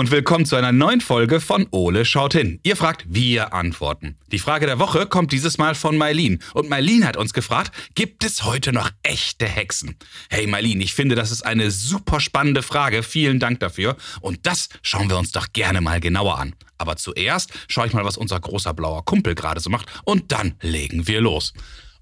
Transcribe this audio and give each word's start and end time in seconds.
und 0.00 0.10
willkommen 0.10 0.46
zu 0.46 0.56
einer 0.56 0.72
neuen 0.72 1.02
Folge 1.02 1.42
von 1.42 1.66
Ole 1.72 2.06
schaut 2.06 2.32
hin. 2.32 2.58
Ihr 2.62 2.74
fragt, 2.74 3.04
wir 3.06 3.52
antworten. 3.52 4.16
Die 4.32 4.38
Frage 4.38 4.64
der 4.64 4.78
Woche 4.78 5.04
kommt 5.04 5.30
dieses 5.30 5.58
Mal 5.58 5.74
von 5.74 5.98
Mailin. 5.98 6.42
Und 6.54 6.70
Mailin 6.70 7.06
hat 7.06 7.18
uns 7.18 7.34
gefragt, 7.34 7.70
gibt 7.94 8.24
es 8.24 8.44
heute 8.44 8.72
noch 8.72 8.88
echte 9.02 9.44
Hexen? 9.44 9.96
Hey 10.30 10.46
Mailin, 10.46 10.80
ich 10.80 10.94
finde, 10.94 11.16
das 11.16 11.30
ist 11.30 11.42
eine 11.42 11.70
super 11.70 12.18
spannende 12.18 12.62
Frage. 12.62 13.02
Vielen 13.02 13.40
Dank 13.40 13.60
dafür. 13.60 13.94
Und 14.22 14.46
das 14.46 14.70
schauen 14.80 15.10
wir 15.10 15.18
uns 15.18 15.32
doch 15.32 15.48
gerne 15.52 15.82
mal 15.82 16.00
genauer 16.00 16.38
an. 16.38 16.54
Aber 16.78 16.96
zuerst 16.96 17.52
schaue 17.68 17.86
ich 17.86 17.92
mal, 17.92 18.06
was 18.06 18.16
unser 18.16 18.40
großer 18.40 18.72
blauer 18.72 19.04
Kumpel 19.04 19.34
gerade 19.34 19.60
so 19.60 19.68
macht. 19.68 19.86
Und 20.04 20.32
dann 20.32 20.54
legen 20.62 21.08
wir 21.08 21.20
los. 21.20 21.52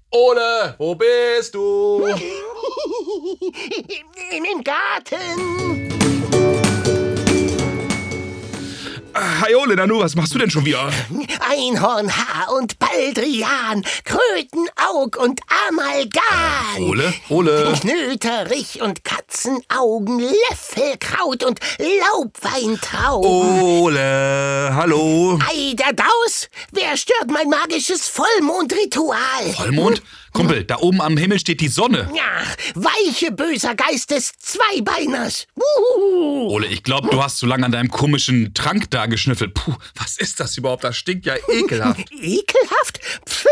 Ole, 0.09 0.73
wo 0.77 0.95
bist 0.95 1.53
du? 1.53 2.07
Im 4.31 4.63
Garten. 4.63 6.08
Hi 9.21 9.53
Ole, 9.53 9.75
Nanu, 9.75 9.99
was 9.99 10.15
machst 10.15 10.33
du 10.33 10.39
denn 10.39 10.49
schon 10.49 10.63
wieder? 10.65 10.89
Einhornhaar 11.49 12.53
und 12.57 12.79
Baldrian, 12.79 13.83
Krötenaug 14.05 15.17
und 15.17 15.41
Amalgam. 15.67 16.83
Ole, 16.83 17.13
Ole. 17.27 17.73
Knöterich 17.81 18.81
und 18.81 19.03
Katzenaugen, 19.03 20.19
Löffelkraut 20.19 21.43
und 21.43 21.59
Laubweintrauben. 21.79 23.61
Ole, 23.61 24.71
hallo. 24.73 25.37
Eiderdaus, 25.49 26.47
wer 26.71 26.95
stört 26.95 27.29
mein 27.29 27.49
magisches 27.49 28.07
Vollmondritual? 28.07 29.53
Vollmond? 29.53 30.01
Kumpel, 30.33 30.63
da 30.63 30.77
oben 30.77 31.01
am 31.01 31.17
Himmel 31.17 31.39
steht 31.39 31.61
die 31.61 31.67
Sonne. 31.67 32.09
Ja, 32.15 32.43
weiche 32.75 33.31
böser 33.31 33.75
Geist 33.75 34.11
des 34.11 34.31
Zweibeiners. 34.37 35.47
Uhuhu. 35.55 36.49
Ole, 36.51 36.67
ich 36.67 36.83
glaube, 36.83 37.09
du 37.09 37.21
hast 37.21 37.37
zu 37.37 37.45
lange 37.45 37.65
an 37.65 37.71
deinem 37.71 37.89
komischen 37.89 38.53
Trank 38.53 38.89
da 38.91 39.05
geschnüffelt. 39.07 39.53
Puh, 39.53 39.73
was 39.95 40.17
ist 40.17 40.39
das 40.39 40.57
überhaupt? 40.57 40.83
Das 40.83 40.97
stinkt 40.97 41.25
ja 41.25 41.35
ekelhaft. 41.47 41.99
Ekelhaft? 42.11 42.99
Pff, 43.27 43.45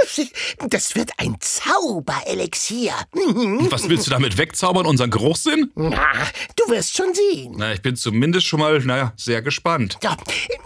Das 0.70 0.96
wird 0.96 1.12
ein 1.18 1.36
Zauberelixier. 1.40 2.94
Was 3.70 3.90
willst 3.90 4.08
du 4.08 4.12
damit 4.12 4.38
wegzaubern, 4.38 4.86
unseren 4.86 5.10
Geruchssinn? 5.12 5.72
Na, 5.76 6.12
du 6.56 6.72
wirst 6.72 6.96
schon 6.98 7.14
sehen. 7.14 7.56
Na, 7.58 7.74
ich 7.74 7.82
bin 7.82 7.96
zumindest 7.96 8.48
schon 8.48 8.60
mal, 8.60 8.80
naja, 8.80 9.14
sehr 9.18 9.42
gespannt. 9.42 9.98
So, 10.02 10.10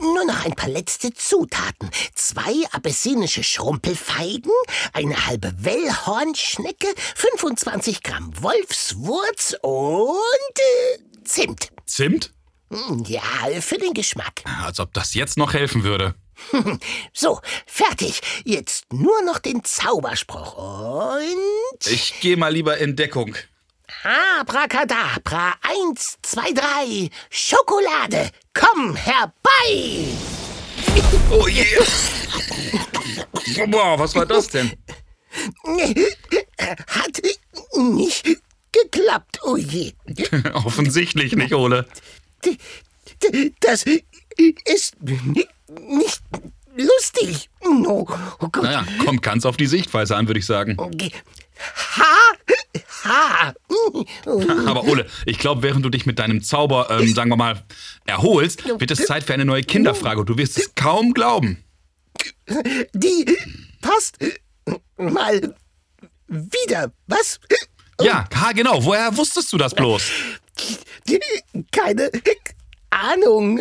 nur 0.02 0.26
noch 0.26 0.45
ein 0.45 0.54
paar 0.54 0.70
letzte 0.70 1.14
Zutaten. 1.14 1.89
Zwei 2.16 2.54
abessinische 2.72 3.44
Schrumpelfeigen, 3.44 4.52
eine 4.94 5.26
halbe 5.28 5.54
Wellhornschnecke, 6.02 6.88
25 7.16 8.02
Gramm 8.04 8.32
Wolfswurz 8.42 9.56
und 9.62 10.58
äh, 10.58 11.24
Zimt. 11.24 11.70
Zimt? 11.86 12.32
Hm, 12.72 13.04
Ja, 13.08 13.22
für 13.60 13.78
den 13.78 13.94
Geschmack. 13.94 14.42
Als 14.64 14.80
ob 14.80 14.94
das 14.94 15.14
jetzt 15.14 15.38
noch 15.38 15.54
helfen 15.54 15.84
würde. 15.84 16.16
So, 17.14 17.40
fertig. 17.68 18.20
Jetzt 18.46 18.92
nur 18.92 19.22
noch 19.22 19.38
den 19.38 19.64
Zauberspruch. 19.64 20.58
Und... 20.58 21.88
Ich 21.88 22.20
gehe 22.20 22.36
mal 22.36 22.52
lieber 22.52 22.78
in 22.80 22.96
Deckung. 22.96 23.36
Abracadabra, 24.40 25.54
eins, 25.62 26.18
zwei, 26.24 26.52
drei, 26.52 27.10
Schokolade, 27.30 28.32
komm 28.56 28.96
herbei! 28.96 30.08
Oh 31.30 31.48
je. 31.48 31.66
Boah, 33.68 34.00
was 34.00 34.16
war 34.16 34.26
das 34.26 34.48
denn? 34.48 34.72
Hat 36.88 37.22
nicht 37.78 38.42
geklappt, 38.72 39.39
oh 39.44 39.58
je. 39.58 39.94
Offensichtlich 40.54 41.36
nicht, 41.36 41.54
Ole. 41.54 41.86
Das 43.60 43.86
ist 44.66 44.95
nicht 45.02 46.22
lustig. 46.76 47.50
Oh, 47.61 48.08
oh 48.39 48.48
Gott. 48.52 48.64
Naja, 48.64 48.86
kommt 49.05 49.22
ganz 49.22 49.45
auf 49.45 49.58
die 49.58 49.67
Sichtweise 49.67 50.16
an, 50.16 50.28
würde 50.28 50.39
ich 50.39 50.45
sagen. 50.45 50.78
Ha! 50.78 52.05
Ha! 53.04 53.54
Aber 54.66 54.84
Ole, 54.86 55.08
ich 55.26 55.38
glaube, 55.38 55.64
während 55.64 55.84
du 55.84 55.89
dich 55.89 56.05
mit 56.05 56.20
deinem 56.20 56.42
Zauber, 56.44 56.88
ähm, 56.89 57.14
sagen 57.14 57.30
wir 57.30 57.38
mal, 57.38 57.64
erholst, 58.05 58.66
wird 58.66 58.92
es 58.92 59.05
Zeit 59.05 59.23
für 59.23 59.34
eine 59.34 59.45
neue 59.45 59.64
Kinderfrage. 59.64 60.23
Du 60.26 60.38
wirst 60.38 60.58
es 60.58 60.76
kaum 60.76 61.14
glauben. 61.14 61.64
Die 62.94 63.38
passt 63.82 64.17
mal 65.02 65.56
wieder. 66.28 66.92
Was? 67.08 67.39
Ja, 68.02 68.28
ha, 68.34 68.52
genau. 68.52 68.84
Woher 68.84 69.16
wusstest 69.16 69.52
du 69.54 69.58
das 69.58 69.73
bloß? 69.73 70.04
Keine 71.72 72.10
Ahnung. 72.89 73.60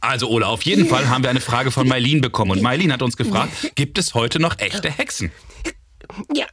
Also, 0.00 0.28
Ole, 0.28 0.46
auf 0.46 0.62
jeden 0.62 0.88
Fall 0.88 1.08
haben 1.08 1.22
wir 1.22 1.30
eine 1.30 1.40
Frage 1.40 1.70
von 1.70 1.86
Mailin 1.86 2.20
bekommen. 2.20 2.52
Und 2.52 2.62
Mailin 2.62 2.92
hat 2.92 3.02
uns 3.02 3.16
gefragt, 3.16 3.72
gibt 3.74 3.98
es 3.98 4.14
heute 4.14 4.40
noch 4.40 4.58
echte 4.58 4.90
Hexen? 4.90 5.32
Ja, 6.34 6.46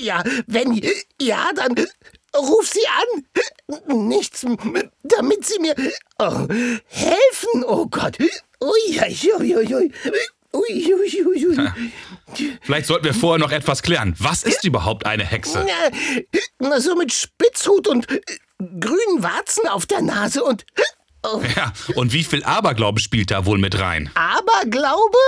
ja, 0.00 0.22
wenn 0.46 0.80
ja, 1.20 1.50
dann 1.54 1.74
ruf 2.36 2.68
sie 2.68 2.86
an. 2.86 4.08
Nichts, 4.08 4.44
damit 5.02 5.44
sie 5.44 5.58
mir 5.60 5.74
oh, 6.18 6.46
helfen. 6.86 7.64
Oh 7.66 7.86
Gott. 7.86 8.18
Ui, 8.60 9.00
ui, 9.38 9.56
ui, 9.56 9.74
ui. 9.74 9.92
Ui, 10.54 10.94
ui, 10.94 11.26
ui, 11.26 11.46
ui. 11.46 12.48
Vielleicht 12.62 12.86
sollten 12.86 13.04
wir 13.04 13.14
vorher 13.14 13.44
noch 13.44 13.50
etwas 13.50 13.82
klären. 13.82 14.14
Was 14.18 14.44
ist 14.44 14.64
überhaupt 14.64 15.04
eine 15.04 15.24
Hexe? 15.24 15.66
Na, 16.60 16.80
so 16.80 16.94
mit 16.94 17.12
Spitzhut 17.12 17.88
und 17.88 18.08
äh, 18.10 18.20
grünen 18.58 19.22
Warzen 19.22 19.66
auf 19.68 19.86
der 19.86 20.00
Nase 20.00 20.44
und 20.44 20.64
oh, 21.24 21.42
Ja, 21.56 21.72
und 21.96 22.12
wie 22.12 22.22
viel 22.22 22.44
Aberglaube 22.44 23.00
spielt 23.00 23.32
da 23.32 23.46
wohl 23.46 23.58
mit 23.58 23.78
rein? 23.80 24.10
Aberglaube? 24.14 25.18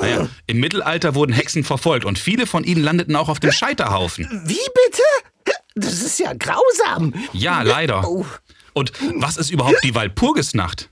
Naja, 0.00 0.28
im 0.46 0.60
Mittelalter 0.60 1.14
wurden 1.14 1.32
Hexen 1.32 1.64
verfolgt 1.64 2.04
und 2.04 2.18
viele 2.18 2.46
von 2.46 2.64
ihnen 2.64 2.82
landeten 2.82 3.16
auch 3.16 3.28
auf 3.28 3.40
dem 3.40 3.52
Scheiterhaufen. 3.52 4.28
Wie 4.44 4.54
bitte? 4.54 5.54
Das 5.74 6.02
ist 6.02 6.18
ja 6.18 6.32
grausam. 6.34 7.14
Ja, 7.32 7.62
leider. 7.62 8.06
Oh. 8.06 8.26
Und 8.74 8.92
was 9.14 9.36
ist 9.36 9.50
überhaupt 9.50 9.82
die 9.84 9.94
Walpurgisnacht? 9.94 10.90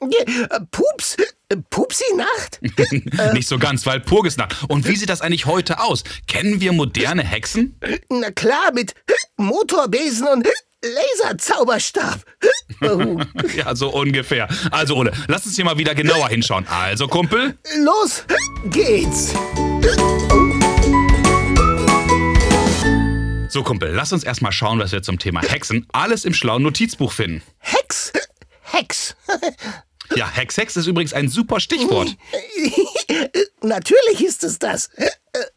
Äh, 0.00 0.60
Pups? 0.70 1.16
Äh, 1.52 1.56
Pupsi-Nacht? 1.68 2.60
Nicht 3.34 3.48
so 3.48 3.58
ganz 3.58 3.84
Walpurgisnacht. 3.84 4.54
Und 4.68 4.86
wie 4.86 4.94
sieht 4.94 5.08
das 5.08 5.20
eigentlich 5.20 5.46
heute 5.46 5.80
aus? 5.80 6.04
Kennen 6.28 6.60
wir 6.60 6.72
moderne 6.72 7.24
Hexen? 7.24 7.76
Na 8.08 8.30
klar, 8.30 8.70
mit 8.72 8.94
Motorbesen 9.36 10.28
und 10.28 10.46
Laserzauberstab. 10.84 12.20
Oh. 12.82 13.20
Ja, 13.56 13.74
so 13.74 13.88
ungefähr. 13.92 14.48
Also, 14.70 14.94
Ole, 14.96 15.12
lass 15.26 15.44
uns 15.44 15.56
hier 15.56 15.64
mal 15.64 15.76
wieder 15.76 15.94
genauer 15.96 16.28
hinschauen. 16.28 16.66
Also, 16.68 17.08
Kumpel, 17.08 17.58
Los 17.78 18.24
geht's. 18.66 19.34
so 23.48 23.64
Kumpel, 23.64 23.92
lass 23.92 24.12
uns 24.12 24.22
erstmal 24.22 24.52
schauen, 24.52 24.78
was 24.78 24.92
wir 24.92 25.02
zum 25.02 25.18
Thema 25.18 25.42
Hexen 25.42 25.84
alles 25.92 26.24
im 26.24 26.32
schlauen 26.32 26.62
Notizbuch 26.62 27.10
finden. 27.12 27.42
Hex. 27.58 28.12
Hex. 28.62 29.16
Ja, 30.16 30.28
Hex 30.28 30.56
Hex 30.56 30.76
ist 30.76 30.86
übrigens 30.86 31.12
ein 31.12 31.28
super 31.28 31.60
Stichwort. 31.60 32.16
Natürlich 33.62 34.24
ist 34.24 34.44
es 34.44 34.58
das. 34.58 34.88
Äh, 34.96 35.08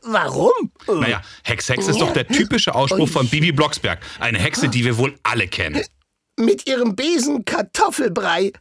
Warum? 0.04 0.72
Naja, 0.88 1.22
Hex 1.44 1.70
Hex 1.70 1.88
ist 1.88 2.00
doch 2.00 2.14
der 2.14 2.28
typische 2.28 2.76
Ausspruch 2.76 3.10
von 3.10 3.28
Bibi 3.28 3.52
Blocksberg. 3.52 4.00
Eine 4.20 4.40
Hexe, 4.40 4.70
die 4.70 4.86
wir 4.86 4.98
wohl 4.98 5.16
alle 5.24 5.48
kennen. 5.48 5.84
Mit 6.38 6.68
ihrem 6.68 6.96
Besen 6.96 7.46
Kartoffelbrei. 7.46 8.52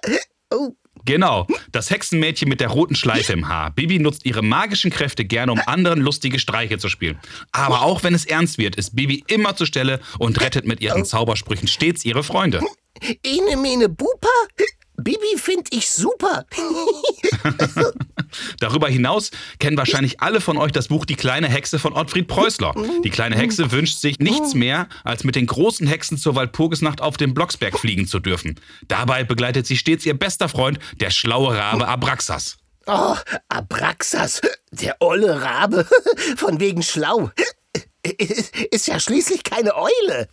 oh. 0.50 0.70
Genau, 1.04 1.48
das 1.72 1.90
Hexenmädchen 1.90 2.48
mit 2.48 2.60
der 2.60 2.68
roten 2.68 2.94
Schleife 2.94 3.32
im 3.32 3.48
Haar. 3.48 3.72
Bibi 3.72 3.98
nutzt 3.98 4.24
ihre 4.24 4.42
magischen 4.42 4.90
Kräfte 4.90 5.24
gerne, 5.24 5.50
um 5.50 5.60
anderen 5.66 6.00
lustige 6.00 6.38
Streiche 6.38 6.78
zu 6.78 6.88
spielen. 6.88 7.18
Aber 7.50 7.82
auch 7.82 8.04
wenn 8.04 8.14
es 8.14 8.24
ernst 8.24 8.58
wird, 8.58 8.76
ist 8.76 8.94
Bibi 8.94 9.24
immer 9.26 9.56
zur 9.56 9.66
Stelle 9.66 10.00
und 10.18 10.40
rettet 10.40 10.64
mit 10.64 10.80
ihren 10.80 11.04
Zaubersprüchen 11.04 11.66
stets 11.66 12.04
ihre 12.04 12.22
Freunde. 12.22 12.60
Ene 13.24 13.56
mene 13.56 13.88
Bupa? 13.88 14.28
Bibi 15.02 15.36
find 15.36 15.68
ich 15.70 15.90
super. 15.90 16.46
Darüber 18.58 18.88
hinaus 18.88 19.30
kennen 19.58 19.76
wahrscheinlich 19.76 20.20
alle 20.20 20.40
von 20.40 20.56
euch 20.56 20.72
das 20.72 20.88
Buch 20.88 21.04
Die 21.04 21.16
kleine 21.16 21.48
Hexe 21.48 21.78
von 21.78 21.92
Ottfried 21.92 22.28
Preußler. 22.28 22.74
Die 23.04 23.10
kleine 23.10 23.36
Hexe 23.36 23.72
wünscht 23.72 23.98
sich 23.98 24.18
nichts 24.18 24.54
mehr, 24.54 24.88
als 25.04 25.24
mit 25.24 25.36
den 25.36 25.46
großen 25.46 25.86
Hexen 25.86 26.16
zur 26.18 26.34
Walpurgisnacht 26.34 27.00
auf 27.00 27.16
den 27.16 27.34
Blocksberg 27.34 27.78
fliegen 27.78 28.06
zu 28.06 28.20
dürfen. 28.20 28.60
Dabei 28.88 29.24
begleitet 29.24 29.66
sie 29.66 29.76
stets 29.76 30.06
ihr 30.06 30.14
bester 30.14 30.48
Freund, 30.48 30.78
der 31.00 31.10
schlaue 31.10 31.56
Rabe 31.56 31.86
Abraxas. 31.88 32.58
Oh, 32.86 33.16
Abraxas, 33.48 34.40
der 34.70 34.96
olle 35.00 35.40
Rabe. 35.42 35.86
Von 36.36 36.58
wegen 36.58 36.82
schlau. 36.82 37.30
Ist 38.02 38.88
ja 38.88 38.98
schließlich 38.98 39.44
keine 39.44 39.74
Eule. 39.76 40.28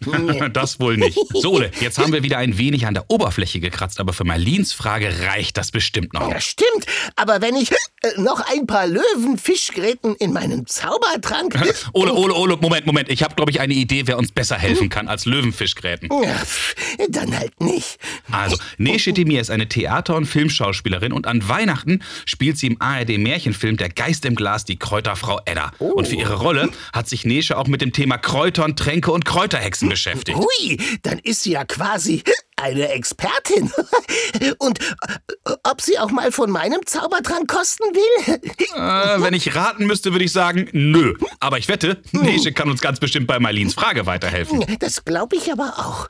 das 0.53 0.79
wohl 0.79 0.97
nicht. 0.97 1.19
So, 1.33 1.53
Ole, 1.53 1.71
jetzt 1.79 1.99
haben 1.99 2.11
wir 2.11 2.23
wieder 2.23 2.37
ein 2.37 2.57
wenig 2.57 2.87
an 2.87 2.95
der 2.95 3.05
Oberfläche 3.09 3.59
gekratzt, 3.59 3.99
aber 3.99 4.13
für 4.13 4.23
Marlins 4.23 4.73
Frage 4.73 5.13
reicht 5.27 5.57
das 5.57 5.71
bestimmt 5.71 6.13
noch. 6.13 6.29
Ja, 6.29 6.41
stimmt. 6.41 6.85
Aber 7.15 7.41
wenn 7.41 7.55
ich 7.55 7.71
äh, 7.71 7.75
noch 8.17 8.41
ein 8.51 8.65
paar 8.65 8.87
Löwenfischgräten 8.87 10.15
in 10.15 10.33
meinem 10.33 10.65
Zaubertrank... 10.65 11.55
Ole, 11.93 12.13
Ole, 12.13 12.33
Ole, 12.33 12.57
Moment, 12.57 12.87
Moment. 12.87 13.09
Ich 13.09 13.21
habe, 13.21 13.35
glaube 13.35 13.51
ich, 13.51 13.59
eine 13.59 13.73
Idee, 13.73 14.07
wer 14.07 14.17
uns 14.17 14.31
besser 14.31 14.57
helfen 14.57 14.89
kann 14.89 15.07
als 15.07 15.25
Löwenfischgräten. 15.25 16.09
Ja, 16.23 17.07
dann 17.09 17.37
halt 17.37 17.59
nicht. 17.61 17.99
Also, 18.31 18.57
Nesche 18.77 19.13
Demir 19.13 19.41
ist 19.41 19.51
eine 19.51 19.67
Theater- 19.67 20.15
und 20.15 20.25
Filmschauspielerin 20.25 21.13
und 21.13 21.27
an 21.27 21.47
Weihnachten 21.47 22.01
spielt 22.25 22.57
sie 22.57 22.67
im 22.67 22.81
ARD-Märchenfilm 22.81 23.77
Der 23.77 23.89
Geist 23.89 24.25
im 24.25 24.35
Glas 24.35 24.65
die 24.65 24.79
Kräuterfrau 24.79 25.41
Edda. 25.45 25.71
Oh. 25.77 25.91
Und 25.91 26.07
für 26.07 26.15
ihre 26.15 26.35
Rolle 26.35 26.69
hat 26.93 27.07
sich 27.07 27.25
Nesche 27.25 27.58
auch 27.59 27.67
mit 27.67 27.81
dem 27.81 27.93
Thema 27.93 28.17
Kräutern, 28.17 28.75
Tränke 28.75 29.11
und 29.11 29.25
Kräuterhexen 29.25 29.89
beschäftigt. 29.89 30.37
Ui, 30.37 30.77
dann 31.03 31.19
ist 31.19 31.43
sie 31.43 31.51
ja 31.51 31.65
quasi 31.65 32.23
eine 32.55 32.89
Expertin. 32.89 33.71
Und 34.57 34.79
äh, 34.79 35.53
ob 35.63 35.81
sie 35.81 35.97
auch 35.97 36.11
mal 36.11 36.31
von 36.31 36.51
meinem 36.51 36.85
Zaubertrank 36.85 37.49
kosten 37.49 37.83
will? 37.83 38.39
Äh, 38.75 39.21
wenn 39.21 39.33
ich 39.33 39.55
raten 39.55 39.85
müsste, 39.85 40.11
würde 40.11 40.25
ich 40.25 40.31
sagen, 40.31 40.69
nö. 40.73 41.13
Aber 41.39 41.57
ich 41.57 41.67
wette, 41.67 42.01
hm. 42.11 42.21
Nesche 42.21 42.51
kann 42.51 42.69
uns 42.69 42.81
ganz 42.81 42.99
bestimmt 42.99 43.27
bei 43.27 43.39
Marlins 43.39 43.73
Frage 43.73 44.05
weiterhelfen. 44.05 44.65
Das 44.79 45.05
glaube 45.05 45.35
ich 45.35 45.51
aber 45.51 45.73
auch. 45.77 46.07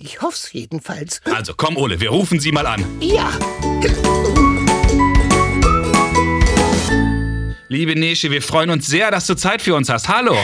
Ich 0.00 0.22
hoffe 0.22 0.36
es 0.36 0.52
jedenfalls. 0.52 1.20
Also 1.24 1.54
komm, 1.56 1.76
Ole, 1.76 2.00
wir 2.00 2.10
rufen 2.10 2.40
sie 2.40 2.52
mal 2.52 2.66
an. 2.66 2.84
Ja. 3.00 3.30
Liebe 7.72 7.94
Nesche, 7.94 8.32
wir 8.32 8.42
freuen 8.42 8.68
uns 8.70 8.88
sehr, 8.88 9.12
dass 9.12 9.28
du 9.28 9.36
Zeit 9.36 9.62
für 9.62 9.76
uns 9.76 9.88
hast. 9.88 10.08
Hallo. 10.08 10.36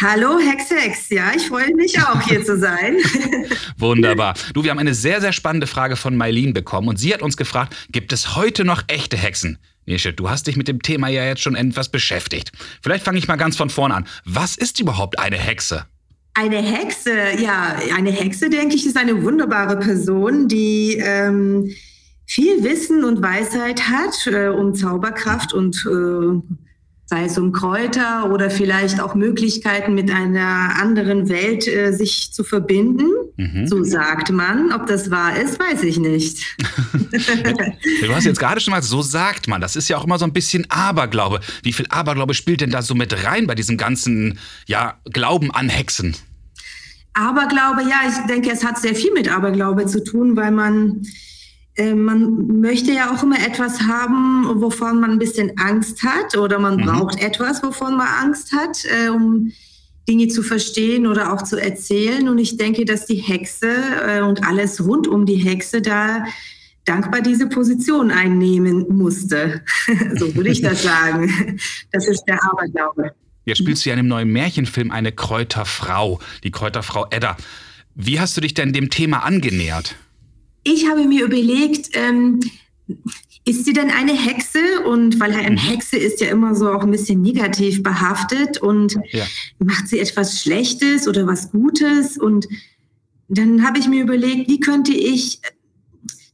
Hallo 0.00 0.38
Hexex, 0.38 1.08
ja, 1.08 1.32
ich 1.34 1.48
freue 1.48 1.74
mich 1.74 2.00
auch 2.00 2.22
hier 2.22 2.44
zu 2.44 2.56
sein. 2.56 2.98
Wunderbar. 3.78 4.34
Du, 4.54 4.62
wir 4.62 4.70
haben 4.70 4.78
eine 4.78 4.94
sehr, 4.94 5.20
sehr 5.20 5.32
spannende 5.32 5.66
Frage 5.66 5.96
von 5.96 6.16
Mailin 6.16 6.54
bekommen 6.54 6.86
und 6.86 6.96
sie 6.96 7.12
hat 7.12 7.20
uns 7.20 7.36
gefragt, 7.36 7.74
gibt 7.90 8.12
es 8.12 8.36
heute 8.36 8.64
noch 8.64 8.84
echte 8.86 9.16
Hexen? 9.16 9.58
Nesche, 9.86 10.12
du 10.12 10.30
hast 10.30 10.46
dich 10.46 10.56
mit 10.56 10.68
dem 10.68 10.80
Thema 10.80 11.08
ja 11.08 11.24
jetzt 11.24 11.42
schon 11.42 11.56
etwas 11.56 11.88
beschäftigt. 11.88 12.52
Vielleicht 12.80 13.04
fange 13.04 13.18
ich 13.18 13.26
mal 13.26 13.34
ganz 13.34 13.56
von 13.56 13.70
vorn 13.70 13.90
an. 13.90 14.06
Was 14.24 14.56
ist 14.56 14.78
überhaupt 14.78 15.18
eine 15.18 15.36
Hexe? 15.36 15.84
Eine 16.34 16.62
Hexe, 16.62 17.42
ja, 17.42 17.74
eine 17.96 18.12
Hexe, 18.12 18.50
denke 18.50 18.76
ich, 18.76 18.86
ist 18.86 18.96
eine 18.96 19.24
wunderbare 19.24 19.80
Person, 19.80 20.46
die 20.46 20.96
ähm, 21.02 21.74
viel 22.24 22.62
Wissen 22.62 23.02
und 23.02 23.20
Weisheit 23.20 23.88
hat 23.88 24.28
äh, 24.28 24.46
um 24.46 24.76
Zauberkraft 24.76 25.52
und 25.52 25.84
äh, 25.90 26.67
sei 27.10 27.24
es 27.24 27.38
um 27.38 27.52
Kräuter 27.52 28.30
oder 28.30 28.50
vielleicht 28.50 29.00
auch 29.00 29.14
Möglichkeiten 29.14 29.94
mit 29.94 30.10
einer 30.10 30.76
anderen 30.78 31.30
Welt 31.30 31.66
äh, 31.66 31.90
sich 31.90 32.32
zu 32.32 32.44
verbinden. 32.44 33.06
Mhm. 33.36 33.66
So 33.66 33.82
sagt 33.82 34.30
man. 34.30 34.72
Ob 34.72 34.86
das 34.86 35.10
wahr 35.10 35.34
ist, 35.34 35.58
weiß 35.58 35.84
ich 35.84 35.98
nicht. 35.98 36.44
du 38.02 38.14
hast 38.14 38.26
jetzt 38.26 38.38
gerade 38.38 38.60
schon 38.60 38.72
mal, 38.72 38.82
so 38.82 39.00
sagt 39.00 39.48
man. 39.48 39.62
Das 39.62 39.74
ist 39.74 39.88
ja 39.88 39.96
auch 39.96 40.04
immer 40.04 40.18
so 40.18 40.26
ein 40.26 40.34
bisschen 40.34 40.66
Aberglaube. 40.68 41.40
Wie 41.62 41.72
viel 41.72 41.86
Aberglaube 41.88 42.34
spielt 42.34 42.60
denn 42.60 42.70
da 42.70 42.82
so 42.82 42.94
mit 42.94 43.24
rein 43.24 43.46
bei 43.46 43.54
diesem 43.54 43.78
ganzen 43.78 44.38
ja, 44.66 45.00
Glauben 45.10 45.50
an 45.50 45.70
Hexen? 45.70 46.14
Aberglaube, 47.14 47.88
ja, 47.88 48.02
ich 48.06 48.26
denke, 48.26 48.50
es 48.50 48.62
hat 48.62 48.78
sehr 48.78 48.94
viel 48.94 49.12
mit 49.14 49.28
Aberglaube 49.28 49.86
zu 49.86 50.04
tun, 50.04 50.36
weil 50.36 50.50
man 50.50 51.06
man 51.94 52.60
möchte 52.60 52.92
ja 52.92 53.14
auch 53.14 53.22
immer 53.22 53.38
etwas 53.38 53.82
haben, 53.82 54.60
wovon 54.60 55.00
man 55.00 55.12
ein 55.12 55.18
bisschen 55.18 55.52
Angst 55.58 56.02
hat 56.02 56.36
oder 56.36 56.58
man 56.58 56.76
mhm. 56.76 56.86
braucht 56.86 57.20
etwas, 57.20 57.62
wovon 57.62 57.96
man 57.96 58.08
Angst 58.08 58.52
hat, 58.52 58.84
äh, 58.84 59.08
um 59.10 59.52
Dinge 60.08 60.28
zu 60.28 60.42
verstehen 60.42 61.06
oder 61.06 61.32
auch 61.32 61.42
zu 61.42 61.56
erzählen. 61.56 62.28
Und 62.28 62.38
ich 62.38 62.56
denke, 62.56 62.84
dass 62.84 63.06
die 63.06 63.16
Hexe 63.16 63.70
äh, 64.06 64.22
und 64.22 64.44
alles 64.44 64.84
rund 64.84 65.06
um 65.06 65.26
die 65.26 65.36
Hexe 65.36 65.82
da 65.82 66.24
dankbar 66.84 67.20
diese 67.20 67.46
Position 67.46 68.10
einnehmen 68.10 68.86
musste. 68.88 69.62
so 70.16 70.34
würde 70.34 70.50
ich 70.50 70.62
das 70.62 70.82
sagen. 70.82 71.58
Das 71.92 72.08
ist 72.08 72.24
der 72.24 72.42
Aberglaube. 72.42 73.12
Jetzt 73.44 73.58
spielst 73.58 73.84
du 73.84 73.90
ja 73.90 73.94
in 73.94 74.00
einem 74.00 74.08
neuen 74.08 74.30
Märchenfilm 74.30 74.90
eine 74.90 75.12
Kräuterfrau, 75.12 76.18
die 76.44 76.50
Kräuterfrau 76.50 77.06
Edda. 77.10 77.36
Wie 77.94 78.20
hast 78.20 78.36
du 78.36 78.40
dich 78.40 78.54
denn 78.54 78.72
dem 78.72 78.90
Thema 78.90 79.24
angenähert? 79.24 79.96
Ich 80.72 80.88
habe 80.88 81.04
mir 81.04 81.24
überlegt, 81.24 81.90
ähm, 81.94 82.40
ist 83.44 83.64
sie 83.64 83.72
denn 83.72 83.90
eine 83.90 84.12
Hexe? 84.12 84.80
Und 84.84 85.20
weil 85.20 85.32
eine 85.32 85.52
mhm. 85.52 85.56
Hexe 85.56 85.96
ist 85.96 86.20
ja 86.20 86.28
immer 86.28 86.54
so 86.54 86.70
auch 86.70 86.82
ein 86.82 86.90
bisschen 86.90 87.22
negativ 87.22 87.82
behaftet 87.82 88.58
und 88.58 88.98
ja. 89.10 89.24
macht 89.58 89.88
sie 89.88 89.98
etwas 89.98 90.40
Schlechtes 90.40 91.08
oder 91.08 91.26
was 91.26 91.50
Gutes? 91.50 92.18
Und 92.18 92.46
dann 93.28 93.66
habe 93.66 93.78
ich 93.78 93.88
mir 93.88 94.02
überlegt, 94.02 94.48
wie 94.48 94.60
könnte 94.60 94.92
ich 94.92 95.40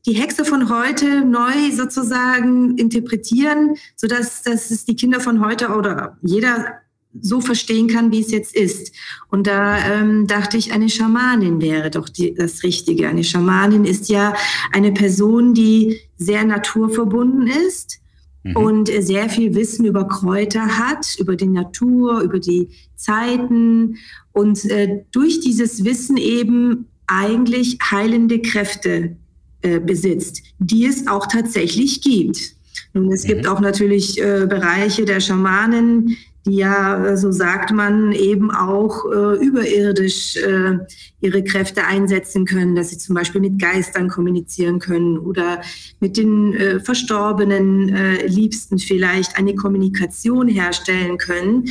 die 0.07 0.15
Hexe 0.15 0.45
von 0.45 0.69
heute 0.69 1.25
neu 1.25 1.71
sozusagen 1.73 2.77
interpretieren, 2.77 3.77
sodass 3.97 4.43
dass 4.43 4.71
es 4.71 4.85
die 4.85 4.97
Kinder 4.97 5.21
von 5.21 5.45
heute 5.45 5.69
oder 5.69 6.19
jeder 6.23 6.84
so 7.21 7.41
verstehen 7.41 7.89
kann, 7.89 8.13
wie 8.13 8.21
es 8.21 8.31
jetzt 8.31 8.55
ist. 8.55 8.93
Und 9.29 9.47
da 9.47 9.79
ähm, 9.79 10.27
dachte 10.27 10.57
ich, 10.57 10.73
eine 10.73 10.89
Schamanin 10.89 11.61
wäre 11.61 11.91
doch 11.91 12.09
die, 12.09 12.35
das 12.35 12.63
Richtige. 12.63 13.09
Eine 13.09 13.25
Schamanin 13.25 13.85
ist 13.85 14.09
ja 14.09 14.35
eine 14.73 14.93
Person, 14.93 15.55
die 15.55 16.01
sehr 16.17 16.45
naturverbunden 16.45 17.47
ist 17.47 18.01
mhm. 18.43 18.57
und 18.57 18.89
sehr 18.89 19.29
viel 19.29 19.55
Wissen 19.55 19.85
über 19.85 20.07
Kräuter 20.09 20.79
hat, 20.79 21.17
über 21.19 21.37
die 21.37 21.47
Natur, 21.47 22.21
über 22.21 22.39
die 22.39 22.69
Zeiten 22.97 23.97
und 24.33 24.65
äh, 24.67 25.05
durch 25.13 25.41
dieses 25.41 25.85
Wissen 25.85 26.17
eben 26.17 26.87
eigentlich 27.07 27.79
heilende 27.91 28.41
Kräfte 28.41 29.17
äh, 29.63 29.79
besitzt, 29.79 30.43
die 30.59 30.87
es 30.87 31.07
auch 31.07 31.27
tatsächlich 31.27 32.01
gibt. 32.01 32.55
Nun, 32.93 33.13
es 33.13 33.25
mhm. 33.25 33.29
gibt 33.29 33.47
auch 33.47 33.61
natürlich 33.61 34.21
äh, 34.21 34.47
Bereiche 34.49 35.05
der 35.05 35.21
Schamanen, 35.21 36.17
die 36.47 36.57
ja, 36.57 37.17
so 37.17 37.33
sagt 37.33 37.73
man, 37.73 38.13
eben 38.13 38.51
auch 38.51 39.05
äh, 39.07 39.45
überirdisch 39.45 40.37
äh, 40.37 40.79
ihre 41.21 41.43
Kräfte 41.43 41.85
einsetzen 41.85 42.45
können, 42.45 42.75
dass 42.77 42.91
sie 42.91 42.99
zum 42.99 43.15
Beispiel 43.15 43.41
mit 43.41 43.59
Geistern 43.59 44.09
kommunizieren 44.09 44.79
können 44.79 45.19
oder 45.19 45.63
mit 46.01 46.17
den 46.17 46.55
äh, 46.55 46.81
verstorbenen 46.81 47.89
äh, 47.89 48.27
Liebsten 48.27 48.79
vielleicht 48.79 49.39
eine 49.39 49.55
Kommunikation 49.55 50.49
herstellen 50.49 51.17
können. 51.17 51.65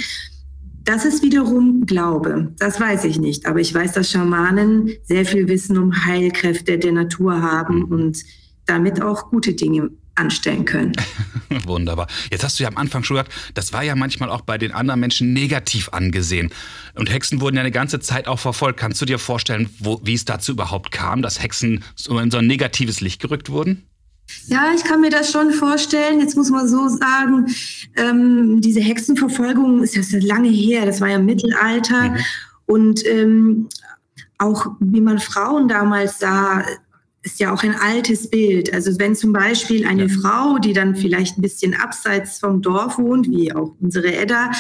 Das 0.83 1.05
ist 1.05 1.23
wiederum 1.23 1.85
Glaube. 1.85 2.53
Das 2.57 2.79
weiß 2.79 3.05
ich 3.05 3.19
nicht. 3.19 3.45
Aber 3.45 3.59
ich 3.59 3.73
weiß, 3.73 3.93
dass 3.93 4.09
Schamanen 4.09 4.89
sehr 5.03 5.25
viel 5.25 5.47
Wissen 5.47 5.77
um 5.77 6.05
Heilkräfte 6.05 6.77
der 6.77 6.91
Natur 6.91 7.41
haben 7.41 7.85
und 7.85 8.17
damit 8.65 9.01
auch 9.01 9.29
gute 9.29 9.53
Dinge 9.53 9.91
anstellen 10.15 10.65
können. 10.65 10.93
Wunderbar. 11.65 12.07
Jetzt 12.31 12.43
hast 12.43 12.59
du 12.59 12.63
ja 12.63 12.69
am 12.69 12.77
Anfang 12.77 13.03
schon 13.03 13.17
gesagt, 13.17 13.33
das 13.53 13.73
war 13.73 13.83
ja 13.83 13.95
manchmal 13.95 14.29
auch 14.29 14.41
bei 14.41 14.57
den 14.57 14.71
anderen 14.71 14.99
Menschen 14.99 15.33
negativ 15.33 15.89
angesehen. 15.89 16.51
Und 16.95 17.11
Hexen 17.11 17.41
wurden 17.41 17.55
ja 17.55 17.61
eine 17.61 17.71
ganze 17.71 17.99
Zeit 17.99 18.27
auch 18.27 18.39
verfolgt. 18.39 18.79
Kannst 18.79 19.01
du 19.01 19.05
dir 19.05 19.19
vorstellen, 19.19 19.69
wo, 19.79 19.99
wie 20.03 20.13
es 20.13 20.25
dazu 20.25 20.51
überhaupt 20.51 20.91
kam, 20.91 21.21
dass 21.21 21.41
Hexen 21.41 21.83
so 21.95 22.19
in 22.19 22.31
so 22.31 22.37
ein 22.37 22.47
negatives 22.47 23.01
Licht 23.01 23.21
gerückt 23.21 23.49
wurden? 23.49 23.83
Ja, 24.47 24.71
ich 24.75 24.83
kann 24.83 25.01
mir 25.01 25.09
das 25.09 25.31
schon 25.31 25.51
vorstellen. 25.51 26.19
Jetzt 26.19 26.35
muss 26.35 26.49
man 26.49 26.67
so 26.67 26.87
sagen, 26.87 27.47
ähm, 27.95 28.61
diese 28.61 28.79
Hexenverfolgung 28.79 29.83
ist 29.83 29.95
ja 29.95 30.01
lange 30.21 30.49
her, 30.49 30.85
das 30.85 31.01
war 31.01 31.09
ja 31.09 31.17
im 31.17 31.25
Mittelalter. 31.25 32.09
Mhm. 32.09 32.17
Und 32.65 33.05
ähm, 33.05 33.69
auch 34.37 34.67
wie 34.79 35.01
man 35.01 35.19
Frauen 35.19 35.67
damals 35.67 36.19
sah, 36.19 36.63
ist 37.23 37.39
ja 37.39 37.53
auch 37.53 37.63
ein 37.63 37.73
altes 37.73 38.29
Bild. 38.29 38.73
Also 38.73 38.99
wenn 38.99 39.15
zum 39.15 39.31
Beispiel 39.31 39.85
eine 39.87 40.07
ja. 40.07 40.19
Frau, 40.21 40.59
die 40.59 40.73
dann 40.73 40.95
vielleicht 40.95 41.37
ein 41.37 41.41
bisschen 41.41 41.73
abseits 41.73 42.37
vom 42.39 42.61
Dorf 42.61 42.97
wohnt, 42.97 43.29
wie 43.29 43.53
auch 43.53 43.73
unsere 43.79 44.13
Edda, 44.13 44.51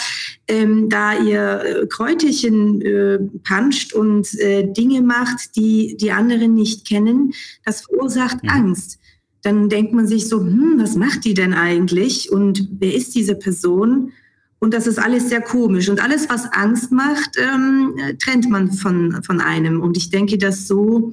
ähm, 0.47 0.89
da 0.89 1.19
ihr 1.19 1.61
äh, 1.63 1.87
Kräuterchen 1.87 2.81
äh, 2.81 3.19
panscht 3.43 3.93
und 3.93 4.33
äh, 4.39 4.65
Dinge 4.71 5.01
macht, 5.01 5.55
die 5.57 5.97
die 5.97 6.11
anderen 6.11 6.53
nicht 6.53 6.87
kennen, 6.87 7.33
das 7.65 7.81
verursacht 7.81 8.43
mhm. 8.43 8.49
Angst. 8.49 8.99
Dann 9.41 9.67
denkt 9.67 9.91
man 9.91 10.07
sich 10.07 10.29
so, 10.29 10.39
hm, 10.39 10.75
was 10.77 10.95
macht 10.95 11.25
die 11.25 11.33
denn 11.33 11.53
eigentlich 11.53 12.31
und 12.31 12.69
wer 12.79 12.95
ist 12.95 13.13
diese 13.13 13.35
Person? 13.35 14.13
Und 14.59 14.73
das 14.73 14.87
ist 14.87 14.97
alles 14.97 15.27
sehr 15.27 15.41
komisch. 15.41 15.89
Und 15.89 16.01
alles, 16.01 16.29
was 16.29 16.45
Angst 16.53 16.93
macht, 16.93 17.31
ähm, 17.37 17.95
trennt 18.23 18.49
man 18.49 18.71
von, 18.71 19.21
von 19.21 19.41
einem. 19.41 19.81
Und 19.81 19.97
ich 19.97 20.09
denke, 20.09 20.37
dass 20.37 20.69
so 20.69 21.11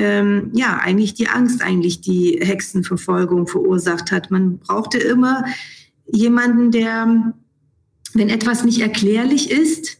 ähm, 0.00 0.50
ja 0.54 0.78
eigentlich 0.78 1.14
die 1.14 1.28
Angst 1.28 1.62
eigentlich 1.62 2.00
die 2.00 2.40
Hexenverfolgung 2.42 3.46
verursacht 3.46 4.10
hat. 4.10 4.30
Man 4.30 4.58
brauchte 4.58 4.98
immer 4.98 5.44
jemanden, 6.10 6.70
der, 6.70 7.34
wenn 8.14 8.28
etwas 8.30 8.64
nicht 8.64 8.80
erklärlich 8.80 9.50
ist, 9.50 9.98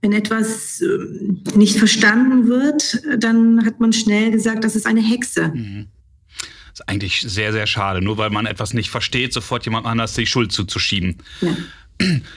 wenn 0.00 0.12
etwas 0.12 0.80
äh, 0.80 1.56
nicht 1.56 1.76
verstanden 1.78 2.48
wird, 2.48 3.02
dann 3.18 3.64
hat 3.64 3.78
man 3.78 3.92
schnell 3.92 4.30
gesagt, 4.30 4.64
das 4.64 4.74
ist 4.74 4.86
eine 4.86 5.02
Hexe. 5.02 5.48
Mhm. 5.54 5.86
Das 6.70 6.80
ist 6.80 6.88
eigentlich 6.88 7.20
sehr, 7.20 7.52
sehr 7.52 7.66
schade. 7.66 8.00
Nur 8.00 8.16
weil 8.16 8.30
man 8.30 8.46
etwas 8.46 8.72
nicht 8.72 8.90
versteht, 8.90 9.34
sofort 9.34 9.66
jemand 9.66 9.86
anders 9.86 10.14
die 10.14 10.26
Schuld 10.26 10.50
zuzuschieben. 10.50 11.18
Ja. 11.42 11.54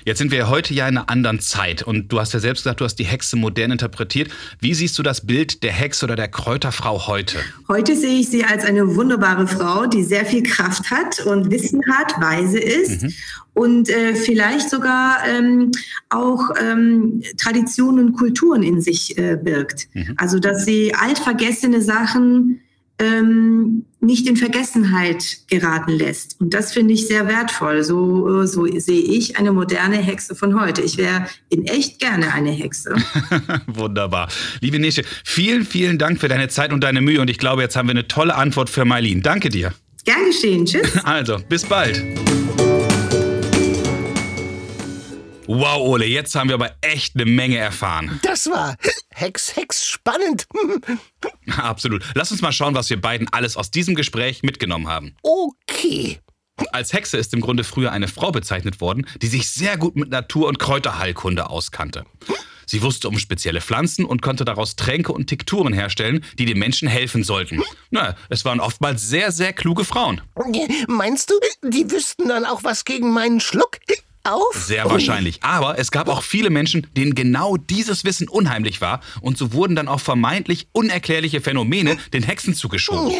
Jetzt 0.05 0.19
sind 0.19 0.31
wir 0.31 0.49
heute 0.49 0.73
ja 0.73 0.87
in 0.87 0.97
einer 0.97 1.09
anderen 1.09 1.39
Zeit 1.39 1.83
und 1.83 2.11
du 2.11 2.19
hast 2.19 2.33
ja 2.33 2.39
selbst 2.39 2.63
gesagt, 2.63 2.81
du 2.81 2.85
hast 2.85 2.95
die 2.95 3.05
Hexe 3.05 3.35
modern 3.35 3.71
interpretiert. 3.71 4.29
Wie 4.59 4.73
siehst 4.73 4.97
du 4.97 5.03
das 5.03 5.25
Bild 5.25 5.63
der 5.63 5.71
Hexe 5.71 6.05
oder 6.05 6.15
der 6.15 6.27
Kräuterfrau 6.27 7.07
heute? 7.07 7.39
Heute 7.67 7.95
sehe 7.95 8.19
ich 8.19 8.29
sie 8.29 8.43
als 8.43 8.65
eine 8.65 8.95
wunderbare 8.95 9.47
Frau, 9.47 9.85
die 9.85 10.03
sehr 10.03 10.25
viel 10.25 10.43
Kraft 10.43 10.91
hat 10.91 11.25
und 11.25 11.51
Wissen 11.51 11.81
hat, 11.91 12.19
weise 12.21 12.59
ist 12.59 13.03
mhm. 13.03 13.13
und 13.53 13.89
äh, 13.89 14.15
vielleicht 14.15 14.69
sogar 14.69 15.19
ähm, 15.27 15.71
auch 16.09 16.49
ähm, 16.61 17.23
Traditionen 17.41 18.07
und 18.07 18.13
Kulturen 18.13 18.63
in 18.63 18.81
sich 18.81 19.17
äh, 19.17 19.37
birgt. 19.41 19.87
Mhm. 19.93 20.13
Also 20.17 20.39
dass 20.39 20.65
sie 20.65 20.93
altvergessene 20.93 21.81
Sachen 21.81 22.61
ähm, 22.99 23.85
nicht 23.99 24.27
in 24.27 24.37
Vergessenheit 24.37 25.37
geraten 25.47 25.91
lässt. 25.91 26.39
Und 26.39 26.53
das 26.53 26.73
finde 26.73 26.93
ich 26.93 27.07
sehr 27.07 27.27
wertvoll. 27.27 27.83
So, 27.83 28.41
äh, 28.41 28.47
so 28.47 28.65
sehe 28.65 29.01
ich 29.01 29.37
eine 29.37 29.51
moderne 29.51 29.97
Hexe 29.97 30.35
von 30.35 30.59
heute. 30.59 30.81
Ich 30.81 30.97
wäre 30.97 31.25
in 31.49 31.65
echt 31.65 31.99
gerne 31.99 32.33
eine 32.33 32.51
Hexe. 32.51 32.95
Wunderbar. 33.67 34.29
Liebe 34.61 34.79
Nische, 34.79 35.03
vielen, 35.23 35.65
vielen 35.65 35.97
Dank 35.97 36.19
für 36.19 36.27
deine 36.27 36.47
Zeit 36.47 36.71
und 36.71 36.83
deine 36.83 37.01
Mühe. 37.01 37.19
Und 37.19 37.29
ich 37.29 37.39
glaube, 37.39 37.61
jetzt 37.61 37.75
haben 37.75 37.87
wir 37.87 37.91
eine 37.91 38.07
tolle 38.07 38.35
Antwort 38.35 38.69
für 38.69 38.85
Marlene. 38.85 39.21
Danke 39.21 39.49
dir. 39.49 39.73
Gern 40.05 40.25
geschehen. 40.25 40.65
Tschüss. 40.65 40.91
Also, 41.03 41.37
bis 41.49 41.65
bald. 41.65 42.01
Wow, 45.47 45.79
Ole, 45.79 46.05
jetzt 46.05 46.35
haben 46.35 46.49
wir 46.49 46.55
aber 46.55 46.75
echt 46.81 47.15
eine 47.15 47.25
Menge 47.25 47.57
erfahren. 47.57 48.19
Das 48.23 48.47
war 48.47 48.75
Hex, 49.09 49.55
Hex, 49.55 49.87
spannend. 49.87 50.47
Absolut. 51.57 52.03
Lass 52.15 52.31
uns 52.31 52.41
mal 52.41 52.51
schauen, 52.51 52.75
was 52.75 52.89
wir 52.89 52.99
beiden 52.99 53.27
alles 53.31 53.57
aus 53.57 53.71
diesem 53.71 53.95
Gespräch 53.95 54.43
mitgenommen 54.43 54.87
haben. 54.87 55.15
Okay. 55.21 56.19
Als 56.71 56.93
Hexe 56.93 57.17
ist 57.17 57.33
im 57.33 57.41
Grunde 57.41 57.63
früher 57.63 57.91
eine 57.91 58.07
Frau 58.07 58.31
bezeichnet 58.31 58.79
worden, 58.81 59.05
die 59.21 59.27
sich 59.27 59.49
sehr 59.49 59.77
gut 59.77 59.95
mit 59.95 60.09
Natur- 60.09 60.47
und 60.47 60.57
Kräuterheilkunde 60.57 61.49
auskannte. 61.49 62.05
Sie 62.65 62.81
wusste 62.81 63.07
um 63.09 63.19
spezielle 63.19 63.61
Pflanzen 63.61 64.05
und 64.05 64.21
konnte 64.21 64.45
daraus 64.45 64.75
Tränke 64.75 65.11
und 65.11 65.27
Tikturen 65.27 65.73
herstellen, 65.73 66.25
die 66.39 66.45
den 66.45 66.57
Menschen 66.57 66.87
helfen 66.87 67.23
sollten. 67.23 67.61
Na, 67.91 68.15
es 68.29 68.43
waren 68.45 68.59
oftmals 68.59 69.07
sehr, 69.07 69.31
sehr 69.31 69.53
kluge 69.53 69.85
Frauen. 69.85 70.21
Meinst 70.87 71.29
du, 71.29 71.35
die 71.69 71.91
wüssten 71.91 72.27
dann 72.27 72.45
auch 72.45 72.63
was 72.63 72.85
gegen 72.85 73.11
meinen 73.11 73.39
Schluck? 73.39 73.77
Auf? 74.25 74.53
Sehr 74.53 74.89
wahrscheinlich. 74.89 75.43
Aber 75.43 75.77
es 75.79 75.91
gab 75.91 76.09
auch 76.09 76.23
viele 76.23 76.49
Menschen, 76.49 76.87
denen 76.95 77.15
genau 77.15 77.57
dieses 77.57 78.03
Wissen 78.03 78.27
unheimlich 78.27 78.81
war 78.81 79.01
und 79.21 79.37
so 79.37 79.53
wurden 79.53 79.75
dann 79.75 79.87
auch 79.87 79.99
vermeintlich 79.99 80.67
unerklärliche 80.71 81.41
Phänomene 81.41 81.97
den 82.13 82.23
Hexen 82.23 82.53
zugeschoben. 82.55 83.13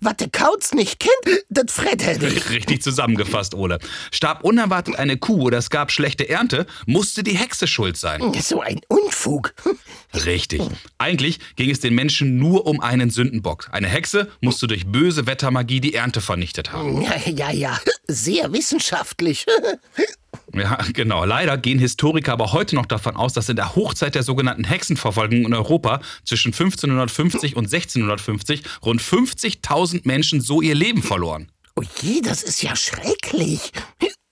Was 0.00 0.16
der 0.16 0.30
Kauz 0.30 0.72
nicht 0.72 1.00
kennt, 1.00 1.44
das 1.50 1.72
fret 1.72 2.02
er 2.02 2.18
nicht. 2.18 2.50
Richtig 2.50 2.82
zusammengefasst, 2.82 3.54
Ole. 3.54 3.78
Starb 4.10 4.44
unerwartet 4.44 4.96
eine 4.96 5.16
Kuh 5.16 5.42
oder 5.42 5.58
es 5.58 5.70
gab 5.70 5.90
schlechte 5.90 6.28
Ernte, 6.28 6.66
musste 6.86 7.22
die 7.22 7.36
Hexe 7.36 7.66
schuld 7.66 7.96
sein. 7.96 8.32
So 8.40 8.60
ein 8.60 8.80
Unfug. 8.88 9.54
Richtig. 10.26 10.62
Eigentlich 10.98 11.38
ging 11.56 11.70
es 11.70 11.80
den 11.80 11.94
Menschen 11.94 12.38
nur 12.38 12.66
um 12.66 12.80
einen 12.80 13.10
Sündenbock. 13.10 13.68
Eine 13.72 13.88
Hexe 13.88 14.30
musste 14.40 14.66
durch 14.66 14.86
böse 14.86 15.26
Wettermagie 15.26 15.80
die 15.80 15.94
Ernte 15.94 16.20
vernichtet 16.20 16.72
haben. 16.72 17.02
Ja, 17.02 17.16
ja, 17.26 17.50
ja. 17.50 17.80
Sehr 18.06 18.52
wissenschaftlich. 18.52 19.46
Ja, 20.54 20.78
genau. 20.92 21.24
Leider 21.24 21.56
gehen 21.56 21.78
Historiker 21.78 22.32
aber 22.32 22.52
heute 22.52 22.74
noch 22.74 22.86
davon 22.86 23.16
aus, 23.16 23.32
dass 23.32 23.48
in 23.48 23.56
der 23.56 23.74
Hochzeit 23.74 24.14
der 24.14 24.22
sogenannten 24.22 24.64
Hexenverfolgung 24.64 25.44
in 25.44 25.54
Europa 25.54 26.00
zwischen 26.24 26.48
1550 26.48 27.56
und 27.56 27.64
1650 27.64 28.62
rund 28.84 29.00
50.000 29.00 30.02
Menschen 30.04 30.40
so 30.40 30.60
ihr 30.60 30.74
Leben 30.74 31.02
verloren. 31.02 31.50
Oh 31.76 31.82
je, 32.02 32.20
das 32.20 32.42
ist 32.42 32.62
ja 32.62 32.76
schrecklich. 32.76 33.72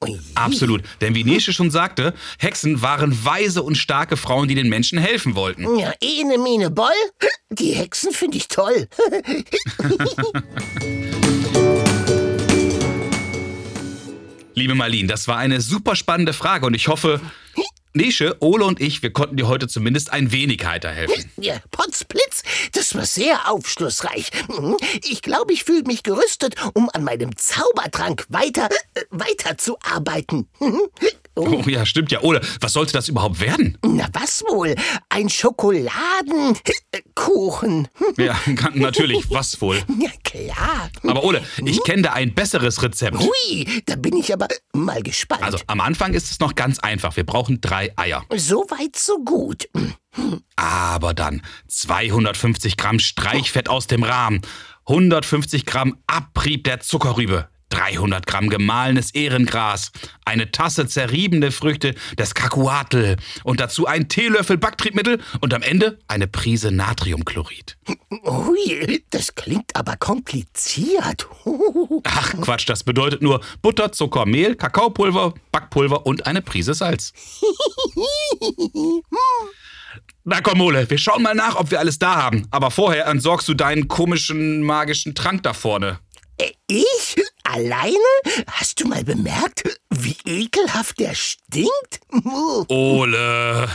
Oh 0.03 0.17
Absolut. 0.35 0.83
Denn 1.01 1.15
wie 1.15 1.25
Nesche 1.25 1.53
schon 1.53 1.71
sagte, 1.71 2.15
Hexen 2.39 2.81
waren 2.81 3.25
weise 3.25 3.63
und 3.63 3.77
starke 3.77 4.17
Frauen, 4.17 4.49
die 4.49 4.55
den 4.55 4.69
Menschen 4.69 4.99
helfen 4.99 5.35
wollten. 5.35 5.79
Ja, 5.79 5.93
ene, 6.01 6.39
mene, 6.39 6.71
boll. 6.71 6.89
Die 7.51 7.73
Hexen 7.73 8.13
finde 8.13 8.39
ich 8.39 8.49
toll. 8.49 8.89
Liebe 14.61 14.75
Marlene, 14.75 15.09
das 15.09 15.27
war 15.27 15.39
eine 15.39 15.63
super 15.63 15.97
spannende 15.97 16.35
Frage 16.35 16.67
und 16.67 16.75
ich 16.75 16.89
hoffe, 16.89 17.19
Nische, 17.95 18.37
Ole 18.41 18.67
und 18.67 18.79
ich, 18.79 19.03
wir 19.03 19.11
konnten 19.11 19.39
dir 19.39 19.49
heute 19.49 19.69
zumindest 19.69 20.13
ein 20.13 20.33
wenig 20.33 20.63
weiterhelfen. 20.67 21.31
Ja, 21.39 21.61
Potzblitz, 21.71 22.43
das 22.73 22.95
war 22.95 23.07
sehr 23.07 23.51
aufschlussreich. 23.51 24.31
Ich 25.09 25.23
glaube, 25.23 25.55
ich 25.55 25.65
fühle 25.65 25.85
mich 25.85 26.03
gerüstet, 26.03 26.57
um 26.75 26.91
an 26.93 27.05
meinem 27.05 27.35
Zaubertrank 27.39 28.27
weiter, 28.29 28.69
äh, 28.93 29.01
weiterzuarbeiten. 29.09 30.47
Oh. 31.37 31.63
oh 31.65 31.69
ja, 31.69 31.87
stimmt 31.87 32.11
ja. 32.13 32.23
Ole, 32.23 32.41
was 32.61 32.73
sollte 32.73 32.93
das 32.93 33.09
überhaupt 33.09 33.41
werden? 33.41 33.79
Na 33.85 34.09
was 34.13 34.43
wohl? 34.49 34.75
Ein 35.09 35.29
Schokoladenkuchen. 35.29 37.89
Ja, 38.19 38.37
natürlich, 38.75 39.31
was 39.31 39.61
wohl? 39.61 39.81
Ja, 40.01 40.11
klar. 40.25 40.91
Aber 41.03 41.23
Ole, 41.25 41.43
ich 41.65 41.77
hm? 41.77 41.85
kenne 41.85 42.03
da 42.03 42.15
ein 42.15 42.35
besseres 42.35 42.83
Rezept. 42.83 43.19
Hui, 43.19 43.83
da 43.85 43.97
bin 43.97 44.17
ich 44.17 44.33
aber 44.33 44.49
mal 44.73 45.03
gespannt. 45.03 45.43
Also, 45.43 45.59
am 45.67 45.81
Anfang 45.81 46.15
ist 46.15 46.31
es 46.31 46.39
noch 46.41 46.55
ganz 46.55 46.79
einfach. 46.79 47.17
Wir 47.17 47.27
brauchen 47.27 47.61
drei 47.61 47.93
Eier. 47.97 48.25
So 48.35 48.65
weit, 48.71 48.97
so 48.97 49.23
gut. 49.23 49.69
Aber 50.57 51.13
dann 51.15 51.43
250 51.69 52.79
Gramm 52.79 52.99
Streichfett 52.99 53.69
aus 53.69 53.87
dem 53.87 54.03
Rahmen, 54.03 54.41
150 54.87 55.67
Gramm 55.67 55.99
Abrieb 56.07 56.65
der 56.65 56.81
Zuckerrübe, 56.81 57.49
300 57.71 58.27
Gramm 58.27 58.49
gemahlenes 58.49 59.13
Ehrengras, 59.15 59.91
eine 60.25 60.51
Tasse 60.51 60.87
zerriebene 60.87 61.51
Früchte 61.51 61.95
des 62.19 62.35
Kakuatl 62.35 63.17
und 63.43 63.61
dazu 63.61 63.87
ein 63.87 64.09
Teelöffel 64.09 64.59
Backtriebmittel 64.59 65.21
und 65.41 65.55
am 65.55 65.63
Ende 65.63 65.99
eine 66.07 66.27
Prise 66.27 66.71
Natriumchlorid. 66.71 67.79
Ui, 68.25 69.03
das 69.11 69.35
klingt 69.35 69.75
aber 69.75 69.97
kompliziert. 69.97 71.27
Ach 72.05 72.35
Quatsch, 72.43 72.69
das 72.69 72.85
bedeutet 72.85 73.23
nur 73.23 73.41
Butter, 73.63 73.93
Zucker, 73.93 74.27
Mehl, 74.27 74.55
Kakaopulver, 74.55 75.35
Backpulver 75.51 76.07
und 76.07 76.27
eine 76.27 76.43
Prise 76.43 76.75
Salz. 76.75 77.13
Na 80.25 80.41
komm, 80.43 80.61
Ole, 80.61 80.89
wir 80.89 80.99
schauen 80.99 81.23
mal 81.23 81.35
nach, 81.35 81.57
ob 81.57 81.71
wir 81.71 81.79
alles 81.79 81.99
da 81.99 82.17
haben. 82.17 82.47
Aber 82.51 82.71
vorher 82.71 83.07
entsorgst 83.07 83.49
du 83.49 83.55
deinen 83.55 83.89
komischen 83.89 84.63
magischen 84.63 85.15
Trank 85.15 85.43
da 85.43 85.55
vorne. 85.55 85.99
Äh, 86.37 86.53
ich? 86.69 87.17
Alleine? 87.53 87.97
Hast 88.47 88.81
du 88.81 88.87
mal 88.87 89.03
bemerkt, 89.03 89.65
wie 89.91 90.17
ekelhaft 90.25 91.01
der 91.01 91.15
stinkt? 91.17 92.01
Ole. 92.69 93.69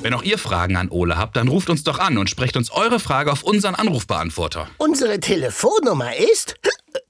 Wenn 0.00 0.14
auch 0.14 0.22
ihr 0.22 0.38
Fragen 0.38 0.76
an 0.76 0.88
Ole 0.88 1.18
habt, 1.18 1.36
dann 1.36 1.48
ruft 1.48 1.68
uns 1.68 1.84
doch 1.84 1.98
an 1.98 2.16
und 2.16 2.30
sprecht 2.30 2.56
uns 2.56 2.70
eure 2.70 2.98
Frage 3.00 3.30
auf 3.30 3.42
unseren 3.42 3.74
Anrufbeantworter. 3.74 4.66
Unsere 4.78 5.20
Telefonnummer 5.20 6.16
ist 6.16 6.54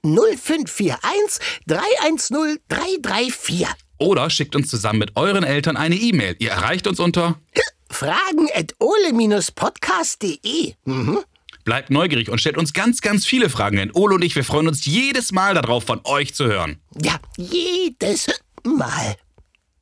0541 0.03 1.39
310 1.67 2.57
334. 2.67 3.67
Oder 3.97 4.29
schickt 4.29 4.57
uns 4.57 4.67
zusammen 4.67 4.99
mit 4.99 5.15
euren 5.15 5.45
Eltern 5.45 5.77
eine 5.77 5.95
E-Mail. 5.95 6.35
Ihr 6.39 6.51
erreicht 6.51 6.85
uns 6.87 6.99
unter 6.99 7.39
fragen 7.89 8.49
at 8.53 8.75
ole-podcast.de. 8.79 10.73
Mhm. 10.83 11.19
Bleibt 11.63 11.89
neugierig 11.89 12.29
und 12.29 12.39
stellt 12.39 12.57
uns 12.57 12.73
ganz, 12.73 13.01
ganz 13.01 13.25
viele 13.25 13.49
Fragen, 13.49 13.77
denn 13.77 13.91
Ole 13.93 14.15
und 14.15 14.23
ich, 14.23 14.35
wir 14.35 14.43
freuen 14.43 14.67
uns 14.67 14.85
jedes 14.85 15.31
Mal 15.31 15.53
darauf, 15.53 15.83
von 15.83 16.01
euch 16.03 16.33
zu 16.33 16.45
hören. 16.45 16.79
Ja, 17.01 17.19
jedes 17.37 18.27
Mal. 18.63 19.15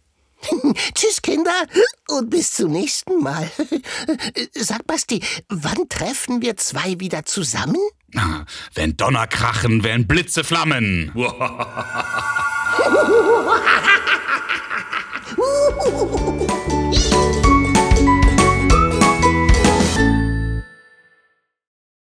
Tschüss, 0.94 1.22
Kinder, 1.22 1.66
und 2.10 2.30
bis 2.30 2.54
zum 2.54 2.72
nächsten 2.72 3.22
Mal. 3.22 3.50
Sag, 4.54 4.86
Basti, 4.88 5.22
wann 5.50 5.90
treffen 5.90 6.42
wir 6.42 6.58
zwei 6.58 7.00
wieder 7.00 7.26
zusammen? 7.26 7.78
Wenn 8.74 8.98
Donner 8.98 9.28
krachen, 9.28 9.84
wenn 9.84 10.08
Blitze 10.08 10.44
flammen. 10.44 11.12